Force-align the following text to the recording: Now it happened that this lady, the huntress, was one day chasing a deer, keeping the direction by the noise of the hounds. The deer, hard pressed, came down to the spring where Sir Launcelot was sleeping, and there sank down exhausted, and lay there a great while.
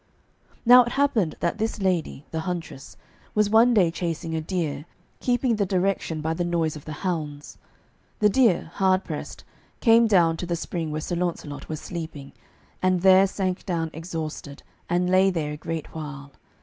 Now 0.65 0.83
it 0.83 0.93
happened 0.93 1.35
that 1.41 1.59
this 1.59 1.79
lady, 1.79 2.25
the 2.31 2.39
huntress, 2.39 2.97
was 3.35 3.51
one 3.51 3.71
day 3.75 3.91
chasing 3.91 4.33
a 4.33 4.41
deer, 4.41 4.85
keeping 5.19 5.57
the 5.57 5.63
direction 5.67 6.21
by 6.21 6.33
the 6.33 6.43
noise 6.43 6.75
of 6.75 6.85
the 6.85 6.91
hounds. 7.05 7.59
The 8.17 8.27
deer, 8.27 8.71
hard 8.73 9.03
pressed, 9.03 9.43
came 9.79 10.07
down 10.07 10.37
to 10.37 10.47
the 10.47 10.55
spring 10.55 10.89
where 10.89 11.01
Sir 11.01 11.17
Launcelot 11.17 11.69
was 11.69 11.79
sleeping, 11.81 12.31
and 12.81 13.01
there 13.01 13.27
sank 13.27 13.63
down 13.63 13.91
exhausted, 13.93 14.63
and 14.89 15.07
lay 15.07 15.29
there 15.29 15.51
a 15.51 15.57
great 15.57 15.93
while. 15.93 16.31